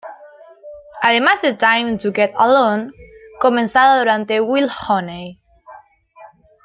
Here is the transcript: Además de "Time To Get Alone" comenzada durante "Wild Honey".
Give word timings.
Además 1.03 1.43
de 1.43 1.53
"Time 1.53 1.99
To 1.99 2.11
Get 2.11 2.31
Alone" 2.35 2.91
comenzada 3.39 3.99
durante 3.99 4.41
"Wild 4.41 4.71
Honey". 4.89 5.39